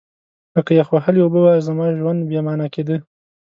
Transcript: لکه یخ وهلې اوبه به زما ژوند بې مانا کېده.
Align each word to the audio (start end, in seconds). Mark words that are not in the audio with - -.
لکه 0.55 0.71
یخ 0.79 0.87
وهلې 0.91 1.19
اوبه 1.23 1.39
به 1.45 1.53
زما 1.67 1.85
ژوند 1.97 2.21
بې 2.29 2.39
مانا 2.45 2.67
کېده. 2.73 2.97